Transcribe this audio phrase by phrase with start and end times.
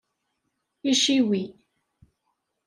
[0.91, 1.41] Iciwi.